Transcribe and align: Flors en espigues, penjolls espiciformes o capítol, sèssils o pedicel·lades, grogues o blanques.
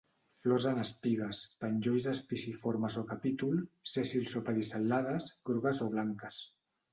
Flors 0.43 0.63
en 0.69 0.77
espigues, 0.83 1.41
penjolls 1.63 2.07
espiciformes 2.13 2.97
o 3.01 3.03
capítol, 3.11 3.61
sèssils 3.93 4.35
o 4.41 4.43
pedicel·lades, 4.49 5.29
grogues 5.51 5.83
o 5.89 5.93
blanques. 5.95 6.43